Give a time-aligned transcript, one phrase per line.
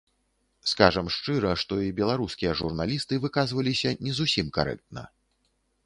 [0.71, 5.01] Скажам шчыра, што і беларускія журналісты выказваліся не зусім карэктна.